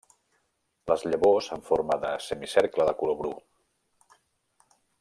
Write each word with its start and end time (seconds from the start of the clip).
Les 0.91 1.03
llavors 1.09 1.49
en 1.57 1.61
forma 1.67 1.97
de 2.05 2.13
semicercle 2.29 2.89
de 2.91 2.95
color 3.03 3.19
bru. 3.21 3.35